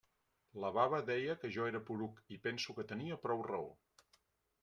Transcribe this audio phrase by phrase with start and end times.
[0.61, 3.71] La baba deia que jo era poruc, i penso que tenia prou raó.